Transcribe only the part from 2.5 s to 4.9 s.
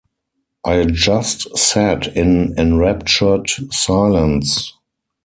enraptured silence.